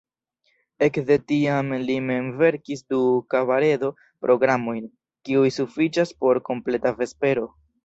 Ekde 0.85 1.17
tiam 1.31 1.69
li 1.89 1.97
mem 2.05 2.31
verkis 2.39 2.81
du 2.95 3.03
kabaredo-programojn 3.35 4.91
kiuj 5.31 5.47
sufiĉas 5.61 6.17
por 6.25 6.43
kompleta 6.51 6.97
vespero. 7.05 7.49